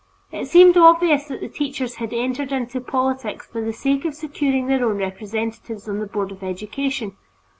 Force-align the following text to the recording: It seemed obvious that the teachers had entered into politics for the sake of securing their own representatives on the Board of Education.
It 0.31 0.47
seemed 0.47 0.77
obvious 0.77 1.25
that 1.25 1.41
the 1.41 1.47
teachers 1.47 1.97
had 1.97 2.11
entered 2.11 2.51
into 2.51 2.81
politics 2.81 3.45
for 3.45 3.61
the 3.61 3.71
sake 3.71 4.03
of 4.03 4.15
securing 4.15 4.65
their 4.65 4.83
own 4.83 4.97
representatives 4.97 5.87
on 5.87 5.99
the 5.99 6.07
Board 6.07 6.31
of 6.31 6.41
Education. 6.41 7.15